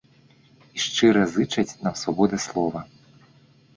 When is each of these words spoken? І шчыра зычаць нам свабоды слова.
І 0.77 0.81
шчыра 0.85 1.21
зычаць 1.35 1.77
нам 1.85 1.99
свабоды 2.05 2.43
слова. 2.47 2.79